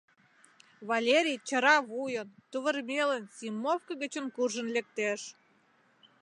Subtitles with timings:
[0.89, 5.21] Валерий чара вуйын, тувырмелын зимовко гычын куржын лектеш.